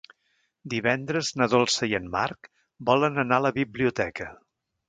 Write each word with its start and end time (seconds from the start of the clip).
Divendres 0.73 1.29
na 1.41 1.47
Dolça 1.51 1.89
i 1.91 1.95
en 1.99 2.09
Marc 2.17 2.51
volen 2.91 3.25
anar 3.25 3.41
a 3.41 3.47
la 3.49 3.55
biblioteca. 3.63 4.33